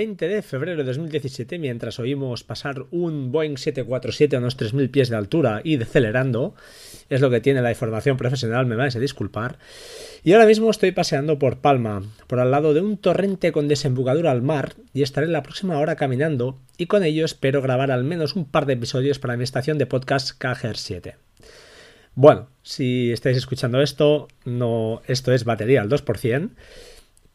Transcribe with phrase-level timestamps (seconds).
[0.00, 5.10] 20 de febrero de 2017, mientras oímos pasar un Boeing 747 a unos 3.000 pies
[5.10, 6.54] de altura y decelerando.
[7.10, 9.58] Es lo que tiene la información profesional, me vais a disculpar.
[10.24, 14.30] Y ahora mismo estoy paseando por Palma, por al lado de un torrente con desembocadura
[14.30, 18.36] al mar, y estaré la próxima hora caminando, y con ello espero grabar al menos
[18.36, 21.16] un par de episodios para mi estación de podcast KGR7.
[22.14, 26.52] Bueno, si estáis escuchando esto, no, esto es batería al 2%,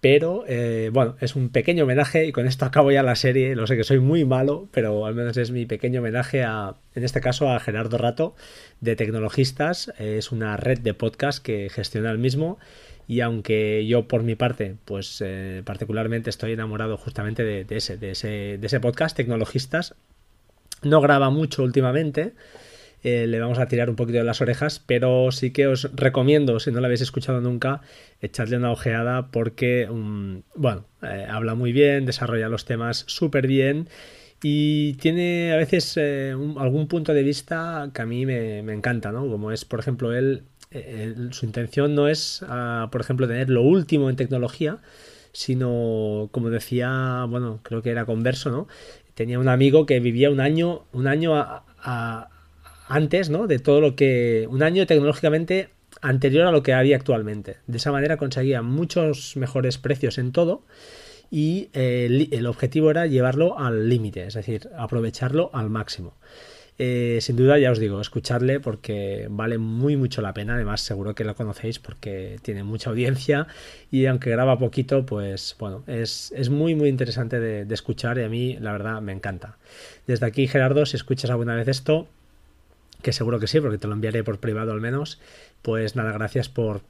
[0.05, 3.55] pero eh, bueno, es un pequeño homenaje y con esto acabo ya la serie.
[3.55, 7.03] Lo sé que soy muy malo, pero al menos es mi pequeño homenaje a, en
[7.03, 8.35] este caso, a Gerardo Rato
[8.81, 9.91] de Tecnologistas.
[9.97, 12.59] Es una red de podcast que gestiona el mismo
[13.07, 18.11] y aunque yo por mi parte, pues eh, particularmente estoy enamorado justamente de, ese, de,
[18.11, 19.95] ese, de ese podcast, Tecnologistas,
[20.83, 22.33] no graba mucho últimamente
[23.07, 26.59] eh, le vamos a tirar un poquito de las orejas, pero sí que os recomiendo,
[26.59, 27.81] si no lo habéis escuchado nunca,
[28.19, 33.89] echarle una ojeada porque, mm, bueno, eh, habla muy bien, desarrolla los temas súper bien
[34.41, 39.29] y tiene a veces eh, algún punto de vista que a mí me, encanta, ¿no?
[39.29, 40.41] Como es, por ejemplo, él,
[41.29, 44.79] su intención no es, ah, por ejemplo, tener lo último en tecnología,
[45.31, 48.67] sino, como decía, bueno, creo que era converso, ¿no?
[49.13, 52.34] Tenía un amigo que vivía un año, un año a
[52.87, 53.47] antes, ¿no?
[53.47, 54.47] De todo lo que.
[54.49, 55.69] Un año tecnológicamente
[56.01, 57.57] anterior a lo que había actualmente.
[57.67, 60.63] De esa manera conseguía muchos mejores precios en todo
[61.31, 66.13] y eh, el, objetivo era llevarlo al límite, es decir, aprovecharlo al máximo.
[66.77, 70.55] Eh, sin duda, ya os digo, escucharle porque vale muy mucho la pena.
[70.55, 73.47] Además, seguro que lo conocéis porque tiene mucha audiencia
[73.91, 78.29] y aunque graba poquito, pues bueno, es, muy muy interesante de, de escuchar y a
[78.29, 79.57] mí la verdad me encanta.
[80.05, 82.07] Desde aquí, Gerardo, si escuchas alguna vez esto,
[83.05, 85.19] que seguro que sí, porque te lo enviaré por privado al menos.
[85.61, 86.81] Pues nada, gracias por,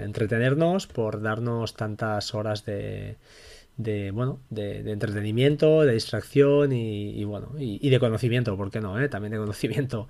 [0.00, 3.18] entretenernos, por darnos tantas horas de,
[4.14, 8.98] bueno, de, entretenimiento, de distracción y, bueno, y, de conocimiento, ¿por qué no?
[8.98, 9.10] Eh?
[9.10, 10.08] También de conocimiento.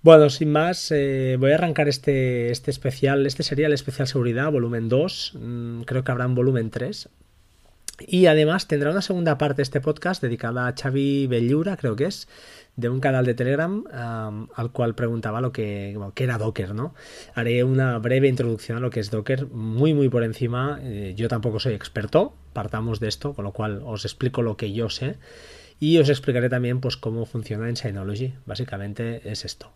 [0.00, 3.26] Bueno, sin más, eh, voy a arrancar este, este especial.
[3.26, 5.32] Este sería el especial seguridad, volumen 2.
[5.38, 7.10] Mm, creo que habrá un volumen 3.
[8.00, 12.06] Y además tendrá una segunda parte de este podcast dedicada a Xavi Bellura, creo que
[12.06, 12.28] es,
[12.76, 13.84] de un canal de Telegram
[14.54, 16.94] al cual preguntaba lo que, era Docker, ¿no?
[17.34, 20.80] Haré una breve introducción a lo que es Docker, muy muy por encima.
[20.82, 24.72] Eh, yo tampoco soy experto, partamos de esto, con lo cual os explico lo que
[24.72, 25.16] yo sé
[25.78, 28.34] y os explicaré también pues cómo funciona en Synology.
[28.46, 29.72] Básicamente es esto.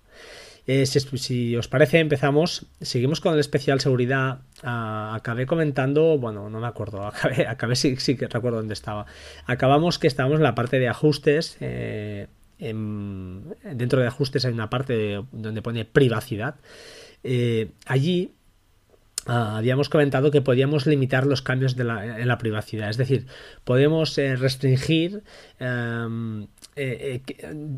[0.69, 2.67] Eh, si, os parece, empezamos.
[2.83, 4.41] Seguimos con el especial seguridad.
[4.62, 9.07] Ah, acabé comentando, bueno, no me acuerdo, acabé, acabé sí, sí, que recuerdo dónde estaba.
[9.47, 11.57] Acabamos que estábamos en la parte de ajustes.
[11.61, 12.27] Eh,
[12.59, 16.57] dentro de ajustes hay una parte donde pone privacidad.
[17.25, 18.34] Eh, allí
[19.27, 23.27] ah, habíamos comentado que podíamos limitar los cambios de la, en la privacidad, es decir,
[23.65, 25.23] podemos eh, restringir
[25.59, 26.47] em,
[26.77, 27.23] eh,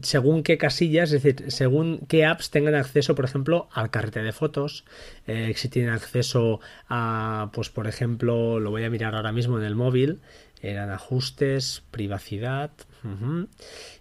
[0.03, 4.33] según qué casillas, es decir, según qué apps tengan acceso, por ejemplo, al carrete de
[4.33, 4.85] fotos,
[5.55, 9.77] si tienen acceso a, pues por ejemplo, lo voy a mirar ahora mismo en el
[9.77, 10.21] móvil,
[10.63, 12.71] eran ajustes, privacidad.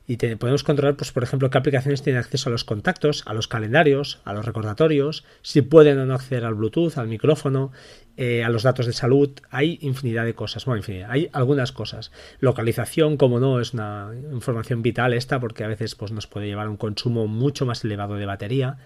[0.07, 3.47] Y podemos controlar, pues, por ejemplo, qué aplicaciones tienen acceso a los contactos, a los
[3.47, 7.71] calendarios, a los recordatorios, si pueden o no acceder al Bluetooth, al micrófono,
[8.17, 9.29] eh, a los datos de salud.
[9.49, 10.65] Hay infinidad de cosas.
[10.65, 11.11] Bueno, infinidad.
[11.11, 12.11] Hay algunas cosas.
[12.41, 16.67] Localización, como no, es una información vital esta, porque a veces pues, nos puede llevar
[16.67, 18.77] a un consumo mucho más elevado de batería.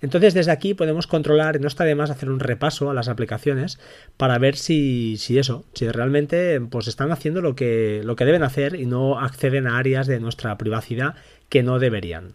[0.00, 3.78] Entonces desde aquí podemos controlar, no está de más hacer un repaso a las aplicaciones
[4.16, 8.42] para ver si, si eso, si realmente pues están haciendo lo que, lo que deben
[8.42, 11.14] hacer y no acceden a áreas de nuestra privacidad
[11.48, 12.34] que no deberían.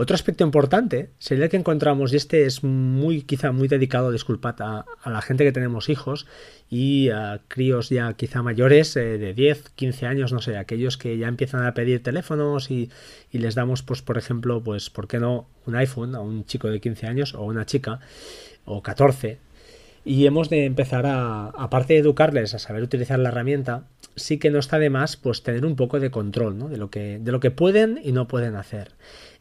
[0.00, 4.86] Otro aspecto importante sería que encontramos, y este es muy, quizá muy dedicado, disculpad, a,
[5.04, 6.26] la gente que tenemos hijos
[6.70, 11.18] y a críos ya quizá mayores eh, de 10, 15 años, no sé, aquellos que
[11.18, 12.88] ya empiezan a pedir teléfonos y,
[13.30, 16.80] les damos, pues, por ejemplo, pues, ¿por qué no un iPhone a un chico de
[16.80, 18.00] 15 años o una chica
[18.64, 19.36] o 14?
[20.06, 23.84] Y hemos de empezar a, aparte de educarles a saber utilizar la herramienta,
[24.20, 26.68] sí que no está de más, pues, tener un poco de control, ¿no?
[26.68, 28.92] De lo que, de lo que pueden y no pueden hacer.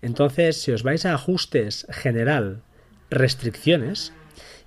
[0.01, 2.61] Entonces, si os vais a ajustes general,
[3.09, 4.13] restricciones,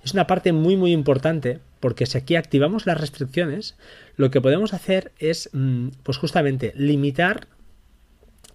[0.03, 3.75] es una parte muy muy importante porque si aquí activamos las restricciones,
[4.15, 7.47] lo que podemos hacer es, mm, pues justamente, limitar,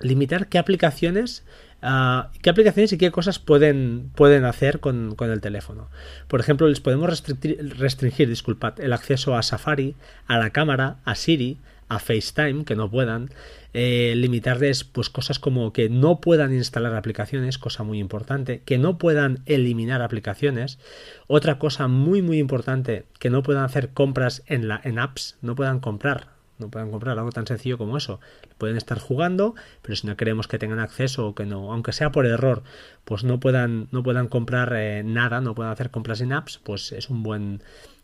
[0.00, 1.44] limitar qué aplicaciones
[1.82, 5.88] ah, qué aplicaciones y qué cosas pueden, pueden hacer con, el teléfono.
[6.28, 9.94] Por ejemplo, les podemos restringir, restringir disculpad, el acceso a Safari,
[10.26, 11.58] a la cámara, a Siri,
[11.88, 13.30] a FaceTime, que no puedan,
[13.74, 18.98] eh, limitarles pues cosas como que no puedan instalar aplicaciones, cosa muy importante, que no
[18.98, 20.78] puedan eliminar aplicaciones,
[21.26, 25.54] otra cosa muy muy importante, que no puedan hacer compras en la en apps, no
[25.54, 28.20] puedan comprar, no puedan comprar algo tan sencillo como eso.
[28.58, 32.12] Pueden estar jugando, pero si no queremos que tengan acceso o que no, aunque sea
[32.12, 32.62] por error,
[33.04, 36.92] pues no puedan, no puedan comprar eh, nada, no puedan hacer compras en apps, pues
[36.92, 37.62] es un buen,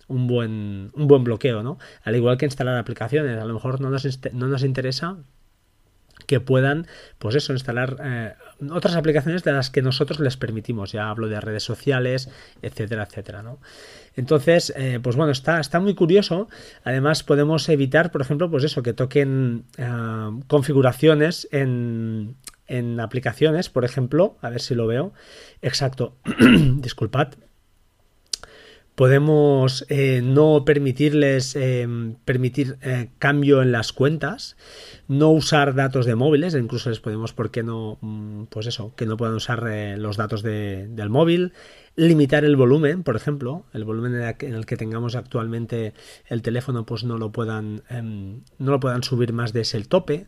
[0.09, 1.79] un buen, un buen bloqueo, ¿no?
[2.03, 5.19] Al igual que instalar aplicaciones, a lo mejor no nos, no nos interesa
[6.27, 6.87] que puedan,
[7.19, 8.35] pues eso, instalar eh,
[8.71, 10.93] otras aplicaciones de las que nosotros les permitimos.
[10.93, 12.31] Ya hablo de redes sociales,
[12.63, 13.59] etcétera, etcétera, ¿no?
[14.17, 16.49] Entonces, eh, pues bueno, está, está muy curioso.
[16.85, 23.85] Además, podemos evitar, por ejemplo, pues eso, que toquen eh, configuraciones en, en aplicaciones, por
[23.85, 25.13] ejemplo, a ver si lo veo.
[25.63, 26.17] Exacto,
[26.77, 27.35] disculpad
[28.95, 31.87] podemos eh, no permitirles eh,
[32.25, 34.57] permitir eh, cambio en las cuentas,
[35.09, 37.99] no usar datos de móviles, incluso les podemos, ¿por qué no?
[38.01, 39.65] Mm, pues eso, que no puedan usar
[39.99, 41.53] los datos del móvil,
[41.97, 45.93] limitar el volumen, por ejemplo, el volumen en el que tengamos actualmente
[46.29, 49.89] el teléfono, pues no lo puedan, em, no lo puedan subir más de ese el
[49.89, 50.27] tope.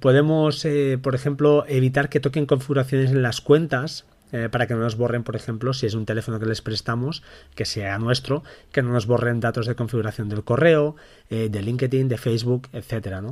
[0.00, 0.64] podemos,
[1.02, 5.24] por ejemplo, evitar que toquen configuraciones en las cuentas, eh, para que no nos borren,
[5.24, 7.22] por ejemplo, si es un teléfono que les prestamos,
[7.54, 8.42] que sea nuestro,
[8.72, 10.96] que no nos borren datos de configuración del correo,
[11.28, 13.22] eh, de LinkedIn, de Facebook, etcétera.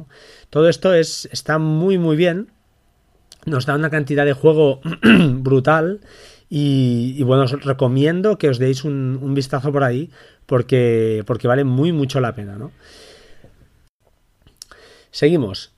[0.50, 2.48] Todo esto es, está muy, muy bien.
[3.46, 4.82] Nos da una cantidad de juego
[5.38, 6.00] brutal.
[6.50, 10.10] Y, bueno, os recomiendo que os deis un, vistazo por ahí
[10.46, 12.58] porque, porque vale muy mucho la pena.
[15.12, 15.72] Seguimos.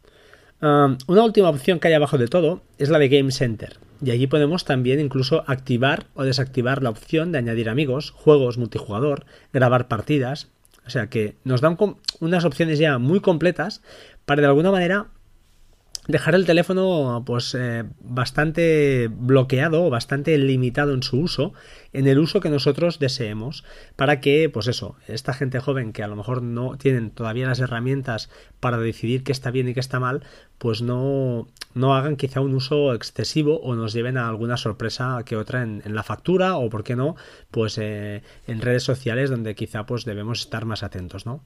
[0.62, 4.10] Um, una última opción que hay abajo de todo es la de Game Center y
[4.10, 9.88] allí podemos también incluso activar o desactivar la opción de añadir amigos, juegos multijugador, grabar
[9.88, 10.48] partidas.
[10.84, 11.76] O sea que nos dan
[12.18, 13.82] unas opciones ya muy completas
[14.24, 15.06] para de alguna manera
[16.08, 21.52] dejar el teléfono pues eh, bastante bloqueado bastante limitado en su uso
[21.92, 23.64] en el uso que nosotros deseemos
[23.94, 27.60] para que pues eso esta gente joven que a lo mejor no tienen todavía las
[27.60, 30.24] herramientas para decidir qué está bien y qué está mal
[30.58, 35.36] pues no no hagan quizá un uso excesivo o nos lleven a alguna sorpresa que
[35.36, 37.14] otra en, la factura o por qué no
[37.52, 41.44] pues eh, en redes sociales donde quizá pues debemos estar más atentos no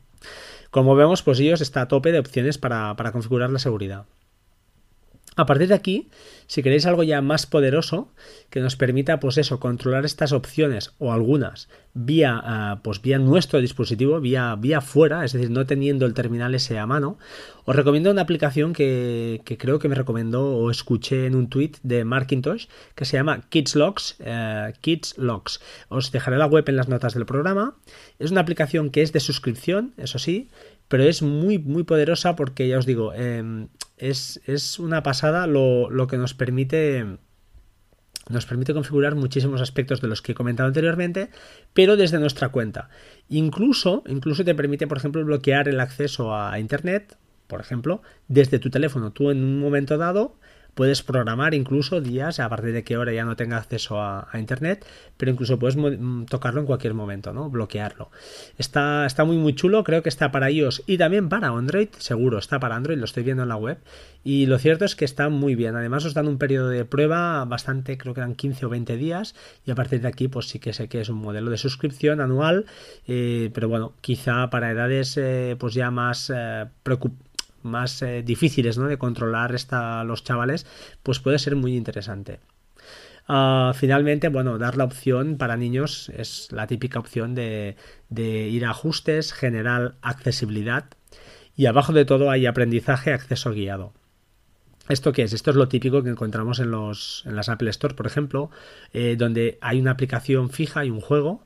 [0.70, 4.06] como vemos pues ellos está a tope de opciones para configurar la seguridad
[5.36, 6.08] a partir de aquí,
[6.46, 8.08] si queréis algo ya más poderoso
[8.48, 13.60] que nos permita, pues eso, controlar estas opciones o algunas vía, ah, pues vía nuestro
[13.60, 17.18] dispositivo, vía, vía fuera, es decir, no teniendo el terminal ese a mano,
[17.64, 22.04] os recomiendo una aplicación que, creo que me recomendó o escuché en un tweet de
[22.04, 24.16] Markintosh que se llama Kids Logs.
[24.20, 25.60] Eh, Kids Logs.
[25.88, 27.76] Os dejaré la web en las notas del programa.
[28.18, 30.48] Es una aplicación que es de suscripción, eso sí,
[30.88, 35.90] pero es muy, muy poderosa porque ya os digo, em, es, es, una pasada lo,
[35.90, 37.18] lo, que nos permite.
[38.28, 41.30] Nos permite configurar muchísimos aspectos de los que he comentado anteriormente,
[41.74, 42.88] pero desde nuestra cuenta.
[43.28, 47.16] Incluso, incluso te permite, por ejemplo, bloquear el acceso a Internet,
[47.46, 49.12] por ejemplo, desde tu teléfono.
[49.12, 50.38] Tú en un momento dado
[50.76, 54.84] Puedes programar incluso días a partir de qué hora ya no tenga acceso a, internet,
[55.16, 57.48] pero incluso puedes mm, tocarlo en cualquier momento, ¿no?
[57.48, 58.10] Bloquearlo.
[58.58, 62.36] Está, está muy muy chulo, creo que está para iOS y también para Android, seguro,
[62.36, 63.78] está para Android, lo estoy viendo en la web.
[64.26, 65.76] Y lo cierto es que está muy bien.
[65.76, 69.36] Además os dan un periodo de prueba bastante, creo que eran 15 o 20 días.
[69.64, 72.20] Y a partir de aquí, pues sí que sé que es un modelo de suscripción
[72.20, 72.66] anual.
[73.06, 76.66] Eh, pero bueno, quizá para edades eh, pues ya más eh,
[77.66, 78.86] más eh, difíciles ¿no?
[78.88, 80.66] de controlar esta, los chavales,
[81.02, 82.40] pues puede ser muy interesante.
[83.28, 87.76] Ah, finalmente, bueno, dar la opción para niños es la típica opción de,
[88.16, 90.84] ir a ajustes, general accesibilidad
[91.56, 93.92] y abajo de todo hay aprendizaje, acceso guiado.
[94.88, 95.32] ¿Esto qué es?
[95.32, 98.50] Esto es lo típico que encontramos en, los, en las Apple Store, por ejemplo,
[98.92, 101.44] eh, donde hay una aplicación fija y un juego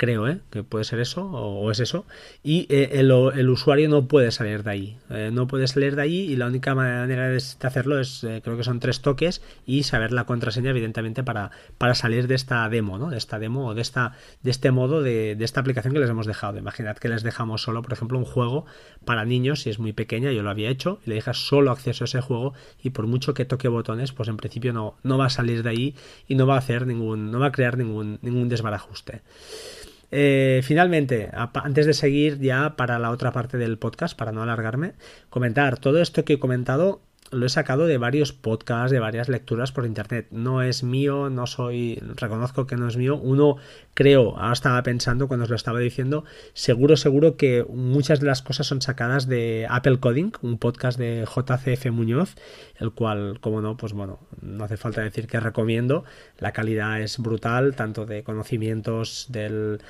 [0.00, 0.40] creo ¿eh?
[0.50, 2.06] que puede ser eso o, es eso
[2.42, 6.20] y eh, el, usuario no puede salir de ahí eh, no puede salir de ahí
[6.20, 10.24] y la única manera de hacerlo es creo que son tres toques y saber la
[10.24, 13.10] contraseña evidentemente para, para salir de esta demo ¿no?
[13.10, 16.08] de esta demo o de esta de este modo de, de, esta aplicación que les
[16.08, 18.64] hemos dejado imaginad que les dejamos solo por ejemplo un juego
[19.04, 22.04] para niños si es muy pequeña yo lo había hecho y le dejas solo acceso
[22.04, 25.26] a ese juego y por mucho que toque botones pues en principio no, no va
[25.26, 25.94] a salir de ahí
[26.26, 29.20] y no va a hacer ningún no va a crear ningún ningún desbarajuste
[30.10, 34.94] eh, finalmente, antes de seguir ya para la otra parte del podcast, para no alargarme,
[35.28, 39.72] comentar todo esto que he comentado lo he sacado de varios podcasts, de varias lecturas
[39.72, 40.26] por internet.
[40.30, 43.16] No es mío, no soy, reconozco que no es mío.
[43.16, 43.56] Uno,
[43.94, 48.42] creo, ahora estaba pensando cuando os lo estaba diciendo, seguro, seguro que muchas de las
[48.42, 52.34] cosas son sacadas de Apple Coding, un podcast de JCF Muñoz,
[52.78, 56.04] el cual, como no, pues bueno, no hace falta decir que recomiendo.
[56.38, 59.80] La calidad es brutal, tanto de conocimientos del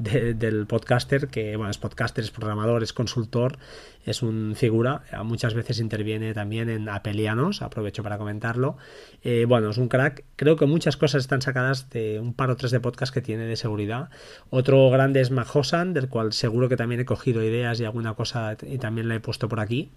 [0.00, 3.58] del podcaster, que bueno, es podcaster, es programador, es consultor,
[4.04, 8.78] es un figura, muchas veces interviene también en Apelianos, aprovecho para comentarlo.
[9.22, 12.56] Eh, bueno, es un crack, creo que muchas cosas están sacadas de un par o
[12.56, 14.08] tres de podcast que tiene de seguridad.
[14.48, 18.56] Otro grande es Mahosan, del cual seguro que también he cogido ideas y alguna cosa
[18.62, 19.90] y también la he puesto por aquí.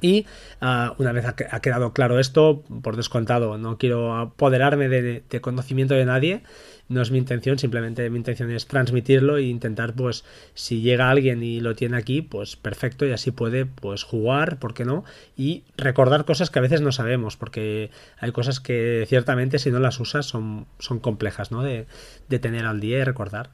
[0.00, 0.26] Y
[0.60, 6.04] ah, una vez ha, quedado claro esto, por descontado, no quiero apoderarme de, conocimiento de
[6.04, 6.42] nadie,
[6.88, 11.42] no es mi intención, simplemente mi intención es transmitirlo e intentar, pues, si llega alguien
[11.42, 15.04] y lo tiene aquí, pues perfecto, y así puede, pues, jugar, ¿por qué no?
[15.36, 19.78] Y recordar cosas que a veces no sabemos, porque hay cosas que ciertamente si no
[19.78, 21.62] las usas son, son complejas, ¿no?
[21.62, 21.86] De,
[22.28, 23.50] de tener al día y recordar.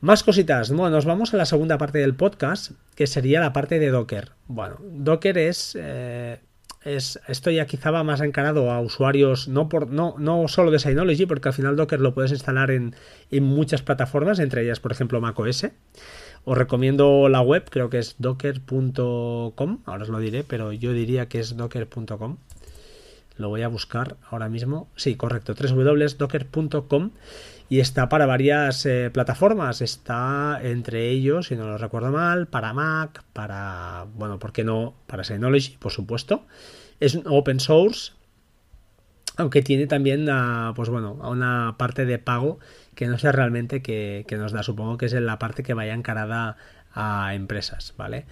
[0.00, 0.70] Más cositas.
[0.70, 4.30] Bueno, nos vamos a la segunda parte del podcast, que sería la parte de Docker.
[4.46, 5.76] Bueno, Docker es.
[5.78, 6.38] Eh,
[6.82, 10.78] es esto ya quizá va más encarado a usuarios, no, por, no, no solo de
[10.78, 12.94] Synology, porque al final Docker lo puedes instalar en,
[13.30, 15.66] en muchas plataformas, entre ellas, por ejemplo, macOS.
[16.44, 21.28] Os recomiendo la web, creo que es docker.com, ahora os lo diré, pero yo diría
[21.28, 22.38] que es docker.com.
[23.36, 24.88] Lo voy a buscar ahora mismo.
[24.96, 27.10] Sí, correcto, www.docker.com
[27.70, 29.80] y está para varias eh, plataformas.
[29.80, 34.94] Está entre ellos, si no lo recuerdo mal, para Mac, para, bueno, ¿por qué no?
[35.06, 36.44] Para Synology, por supuesto.
[36.98, 38.12] Es un open source,
[39.36, 40.28] aunque tiene también,
[40.74, 42.58] pues bueno, una parte de pago
[42.96, 44.64] que no sé realmente qué, nos da.
[44.64, 46.56] Supongo que es en la parte que vaya encarada
[46.92, 48.26] a empresas, ¿vale?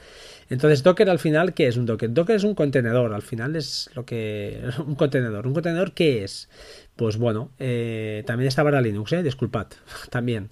[0.50, 2.12] Entonces, Docker al final, ¿qué es un Docker?
[2.12, 4.62] Docker es un contenedor, al final es lo que...
[4.86, 5.46] Un contenedor.
[5.46, 6.48] ¿Un contenedor qué es?
[6.96, 9.22] Pues bueno, eh, también está para Linux, ¿eh?
[9.22, 9.68] disculpad,
[10.10, 10.50] también.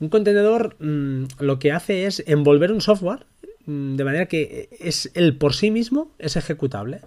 [0.00, 3.26] Un contenedor mm, lo que hace es envolver un software
[3.66, 7.00] mm, de manera que es el por sí mismo es ejecutable,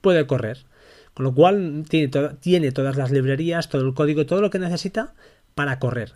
[0.00, 0.64] puede correr.
[1.12, 2.08] Con lo cual tiene,
[2.40, 5.12] tiene todas las librerías, todo el código, todo lo que necesita
[5.54, 6.14] para correr.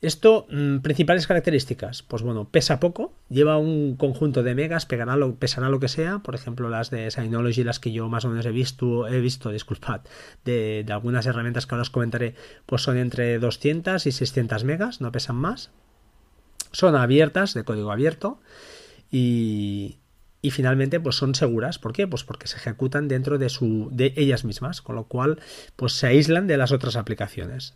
[0.00, 2.02] Esto, mm, principales características.
[2.02, 6.20] Pues bueno, pesa poco, lleva un conjunto de megas, pegará lo, pesará lo que sea.
[6.20, 9.50] Por ejemplo, las de Synology, las que yo más o menos he visto, he visto,
[9.52, 10.00] disculpad,
[10.44, 12.34] de, algunas herramientas que ahora os comentaré,
[12.64, 15.70] pues son entre 200 y 600 megas, no pesan más.
[16.72, 18.40] Son abiertas, de código abierto.
[19.10, 19.98] Y,
[20.40, 21.78] y finalmente pues son seguras.
[21.78, 22.06] ¿Por qué?
[22.06, 25.40] Pues porque se ejecutan dentro de, su, de ellas mismas, con lo cual
[25.76, 27.74] pues se aíslan de las otras aplicaciones.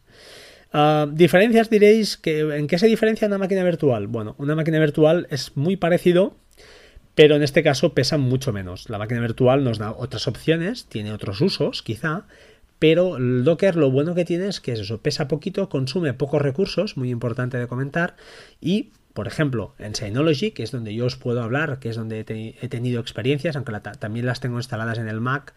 [0.73, 4.07] Ah, diferencias diréis que en qué se diferencia una máquina virtual.
[4.07, 6.37] Bueno, una máquina virtual es muy parecido,
[7.15, 8.91] pero en este caso pesa mucho menos.
[8.91, 12.27] La máquina virtual nos da otras opciones, tiene otros usos, quizá,
[12.79, 16.97] pero el Docker lo bueno que tiene es que eso, pesa poquito, consume pocos recursos,
[16.97, 18.17] muy importante de comentar,
[18.61, 22.19] y por ejemplo, en Synology, que es donde yo os puedo hablar, que es donde
[22.19, 25.55] he, tenido experiencias, aunque también las tengo instaladas en el Mac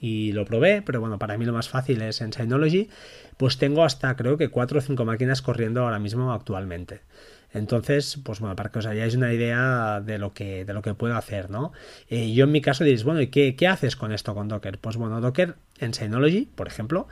[0.00, 2.88] y lo probé, pero bueno, para mí lo más fácil es en Synology,
[3.36, 7.00] pues tengo hasta creo que 4 o 5 máquinas corriendo ahora mismo actualmente.
[7.52, 10.94] Entonces, pues bueno, para que os hayáis una idea de lo que, de lo que
[10.94, 11.72] puedo hacer, ¿no?
[12.10, 14.78] Eh, yo en mi caso diréis, bueno, ¿y qué, qué haces con esto con Docker?
[14.78, 17.08] Pues bueno, Docker en Synology, por ejemplo,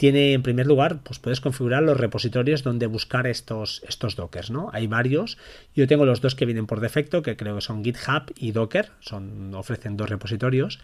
[0.00, 4.70] tiene en primer lugar, pues puedes configurar los repositorios donde buscar estos, estos dockers, ¿no?
[4.72, 5.36] Hay varios.
[5.76, 8.92] Yo tengo los dos que vienen por defecto, que creo que son GitHub y Docker,
[9.00, 10.78] son, ofrecen dos repositorios.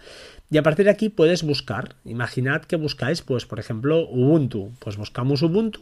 [0.51, 1.95] Y a partir de aquí puedes buscar.
[2.05, 4.73] Imaginad que buscáis, pues, por ejemplo, Ubuntu.
[4.81, 5.81] Pues buscamos Ubuntu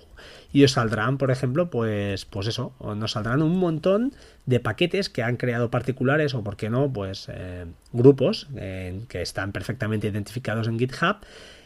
[0.53, 4.13] y os saldrán, por ejemplo, pues, pues eso, nos saldrán un montón
[4.47, 9.23] de paquetes que han creado particulares o, por qué no, pues eh, grupos eh, que
[9.23, 11.17] están perfectamente identificados en GitHub.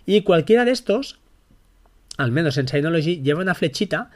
[0.06, 1.18] Y cualquiera de estos
[2.18, 4.10] al menos en Synology, lleva una flechita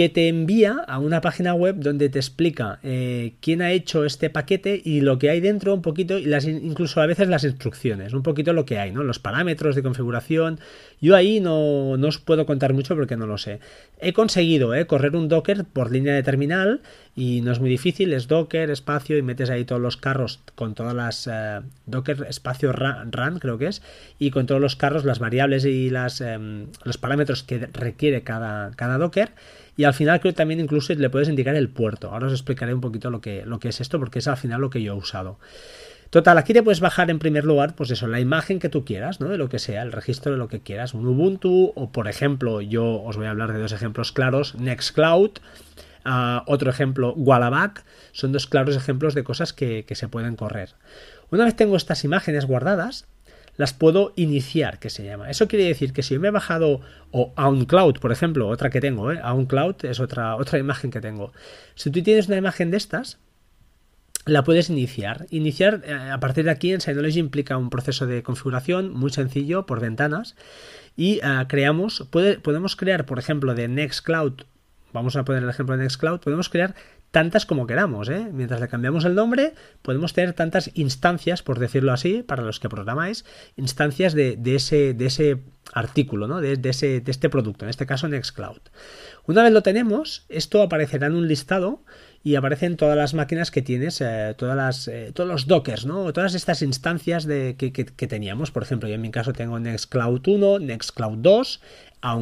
[0.00, 4.30] que te envía a una página web donde te explica eh, quién ha hecho este
[4.30, 8.14] paquete y lo que hay dentro un poquito y las incluso a veces las instrucciones,
[8.14, 9.02] un poquito lo que hay, ¿no?
[9.02, 10.58] Los parámetros de configuración.
[11.02, 13.60] Yo ahí no, no os puedo contar mucho porque no lo sé.
[14.00, 16.80] He conseguido eh, correr un Docker por línea de terminal
[17.14, 20.74] y no es muy difícil, es Docker, espacio y metes ahí todos los carros con
[20.74, 23.82] todas las eh, Docker espacio run, creo que es
[24.18, 28.70] y con todos los carros, las variables y las, em, los parámetros que requiere cada,
[28.70, 29.32] cada Docker
[29.76, 32.10] y al final creo que también incluso le puedes indicar el puerto.
[32.10, 34.60] Ahora os explicaré un poquito lo que, lo que es esto porque es al final
[34.60, 35.38] lo que yo he usado.
[36.10, 39.20] Total, aquí te puedes bajar en primer lugar, pues eso, la imagen que tú quieras,
[39.20, 39.28] ¿no?
[39.28, 42.60] De lo que sea, el registro de lo que quieras, un Ubuntu, o por ejemplo,
[42.60, 45.30] yo os voy a hablar de dos ejemplos claros, Nextcloud,
[46.04, 50.70] uh, otro ejemplo, Wallaback, son dos claros ejemplos de cosas que, que se pueden correr.
[51.30, 53.06] Una vez tengo estas imágenes guardadas,
[53.56, 55.30] las puedo iniciar, que se llama.
[55.30, 56.80] Eso quiere decir que si me he bajado,
[57.10, 59.20] o a un cloud, por ejemplo, otra que tengo, ¿eh?
[59.22, 61.32] a un cloud es otra, otra imagen que tengo.
[61.74, 63.18] Si tú tienes una imagen de estas,
[64.26, 65.26] la puedes iniciar.
[65.30, 69.66] Iniciar eh, a partir de aquí en Synology implica un proceso de configuración muy sencillo
[69.66, 70.36] por ventanas
[70.96, 74.42] y eh, creamos, podemos crear, por ejemplo, de Nextcloud,
[74.92, 76.74] vamos a poner el ejemplo de Nextcloud, podemos crear
[77.10, 78.08] tantas como queramos.
[78.08, 78.28] ¿eh?
[78.32, 82.68] Mientras le cambiamos el nombre, podemos tener tantas instancias, por decirlo así, para los que
[82.68, 83.24] programáis,
[83.56, 85.38] instancias de, ese,
[85.72, 86.40] artículo, ¿no?
[86.40, 88.60] de, ese, de este producto, en este caso Nextcloud.
[89.26, 91.82] Una vez lo tenemos, esto aparecerá en un listado
[92.22, 96.12] y aparecen todas las máquinas que tienes, eh, todas las, eh, todos los dockers, ¿no?
[96.12, 98.50] todas estas instancias que, teníamos.
[98.50, 101.60] Por ejemplo, yo en mi caso tengo Nextcloud 1, Nextcloud 2,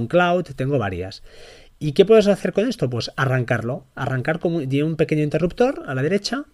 [0.08, 1.22] cloud tengo varias.
[1.78, 2.90] ¿Y qué puedes hacer con esto?
[2.90, 3.86] Pues arrancarlo.
[3.94, 6.44] Arrancar como tiene un pequeño interruptor a la derecha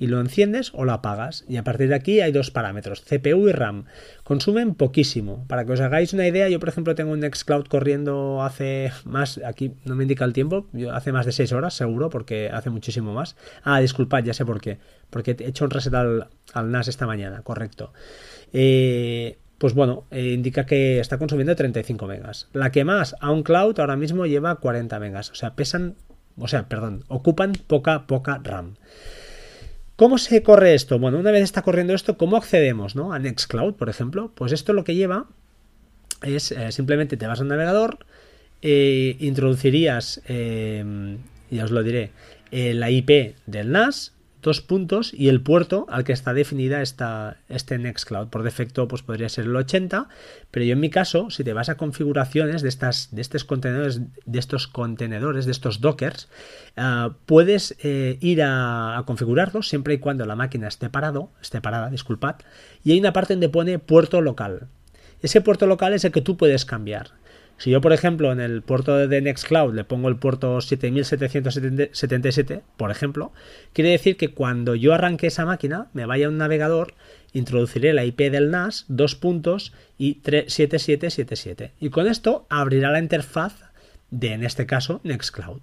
[0.00, 1.44] y lo enciendes o lo apagas.
[1.46, 3.84] Y a partir de aquí hay dos parámetros, CPU y RAM.
[4.24, 5.44] Consumen poquísimo.
[5.46, 9.38] Para que os hagáis una idea, yo por ejemplo tengo un Nextcloud corriendo hace más,
[9.44, 13.12] aquí no me indica el tiempo, hace más de 6 horas seguro, porque hace muchísimo
[13.12, 13.36] más.
[13.62, 14.78] Ah, disculpad, ya sé por qué.
[15.10, 17.92] Porque he hecho un reset al, al NAS esta mañana, correcto.
[18.54, 22.48] Eh, pues bueno, eh, indica que está consumiendo 35 megas.
[22.54, 23.14] La que más,
[23.44, 25.30] cloud ahora mismo lleva 40 megas.
[25.32, 25.96] O sea, pesan,
[26.38, 28.76] o sea, perdón, ocupan poca, poca RAM.
[29.96, 30.98] ¿Cómo se corre esto?
[30.98, 33.12] Bueno, una vez está corriendo esto, ¿cómo accedemos ¿no?
[33.12, 34.32] a Nextcloud, por ejemplo?
[34.34, 35.26] Pues esto lo que lleva
[36.22, 37.98] es eh, simplemente te vas al navegador,
[38.62, 42.12] eh, introducirías, ya os lo diré,
[42.50, 47.78] la IP del NAS, dos puntos y el puerto al que está definida esta, este
[47.78, 48.28] Nextcloud.
[48.28, 50.08] Por defecto, pues podría ser el 80,
[50.50, 54.00] pero yo en mi caso, si te vas a configuraciones de, estas, de estos contenedores,
[54.24, 56.28] de estos contenedores, de estos dockers,
[56.76, 61.60] ah, puedes eh, ir a, a, configurarlos siempre y cuando la máquina esté parado, esté
[61.60, 62.36] parada, disculpad,
[62.84, 64.68] y hay una parte donde pone puerto local.
[65.22, 67.19] Ese puerto local es el que tú puedes cambiar.
[67.60, 72.90] Si yo, por ejemplo, en el puerto de Nextcloud le pongo el puerto 7777, por
[72.90, 73.32] ejemplo,
[73.74, 76.94] quiere decir que cuando yo arranque esa máquina, me vaya a un navegador,
[77.34, 81.72] introduciré la IP del NAS, dos puntos y 7777.
[81.78, 83.64] Y con esto abrirá la interfaz
[84.10, 85.60] de, en este caso, Nextcloud.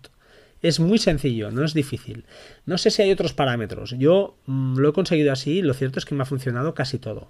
[0.61, 2.25] Es muy sencillo, no es difícil.
[2.65, 3.95] No sé si hay otros parámetros.
[3.97, 7.29] Yo mm, lo he conseguido así, lo cierto es que me ha funcionado casi todo.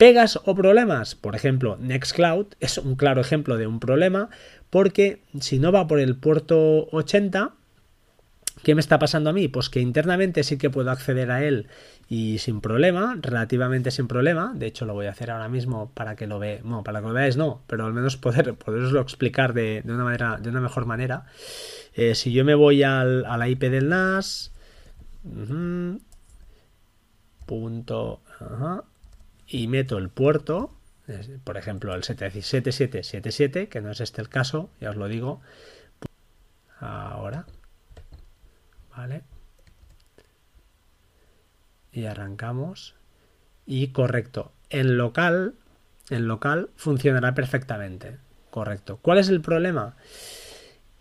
[0.00, 4.30] Pegas o problemas, por ejemplo, Nextcloud es un claro ejemplo de un problema
[4.70, 7.50] porque si no va por el puerto 80,
[8.62, 9.48] ¿qué me está pasando a mí?
[9.48, 11.66] Pues que internamente sí que puedo acceder a él
[12.08, 14.54] y sin problema, relativamente sin problema.
[14.54, 16.64] De hecho, lo voy a hacer ahora mismo para que lo veáis.
[16.64, 20.38] No, para que lo veáis no, pero al menos poder poderoslo explicar de, una manera,
[20.40, 21.26] de una mejor manera.
[21.92, 24.50] Eh, si yo me voy al, a la IP del NAS,
[27.44, 28.22] punto,
[29.50, 30.70] y meto el puerto,
[31.42, 35.40] por ejemplo el 7777, que no es este el caso, ya os lo digo,
[36.78, 37.46] ahora,
[38.96, 39.22] ¿vale?
[41.92, 42.94] Y arrancamos.
[43.66, 45.54] Y correcto, en local,
[46.10, 48.18] en local funcionará perfectamente.
[48.50, 48.98] Correcto.
[49.02, 49.96] ¿Cuál es el problema?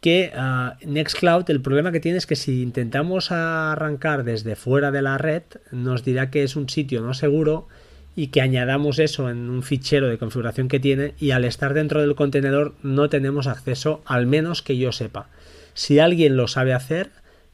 [0.02, 5.02] que uh, Nextcloud el problema que tiene es que si intentamos arrancar desde fuera de
[5.02, 7.68] la red nos dirá que es un sitio no seguro
[8.15, 12.02] y que añadamos eso en un fichero de configuración que tiene y al estar dentro
[12.02, 15.30] del contenedor no tenemos acceso, al menos que yo sepa.
[15.74, 17.12] Si alguien lo sabe hacer,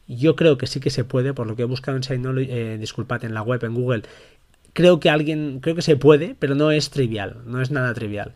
[0.08, 2.78] yo creo que sí que se puede, por lo que he buscado en Synology, eh,
[2.78, 4.02] disculpad, en la web, en Google,
[4.72, 8.34] creo que alguien, creo que se puede, pero no es trivial, no es nada trivial.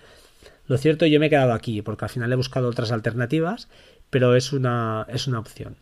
[0.66, 3.68] Lo cierto, yo me he quedado aquí, porque al final he buscado otras alternativas,
[4.08, 5.76] pero es una, es una opción.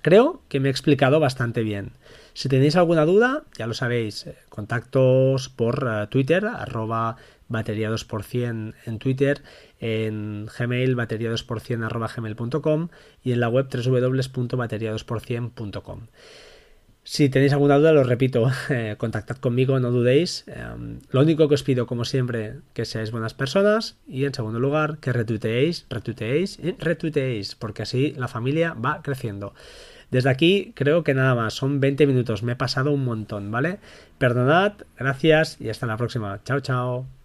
[0.00, 1.92] Creo que me he explicado bastante bien.
[2.34, 7.14] Si tenéis alguna duda, ya lo sabéis, eh, contactos por eh, Twitter, arroba
[7.46, 9.42] batería 2% en Twitter,
[9.78, 12.88] en Gmail, batería 2% arroba gmail.com
[13.22, 16.08] y en la web www.batería2%.com.
[17.04, 20.44] Si tenéis alguna duda, lo repito, eh, contactad conmigo, no dudéis.
[21.10, 24.98] lo único que os pido, como siempre, que seáis buenas personas y en segundo lugar,
[24.98, 29.54] que retuiteéis, retuiteéis y retuiteéis, porque así la familia va creciendo.
[30.14, 33.80] Desde aquí creo que nada más, son 20 minutos, me he pasado un montón, ¿vale?
[34.16, 36.40] Perdonad, gracias y hasta la próxima.
[36.44, 37.23] Chao, chao.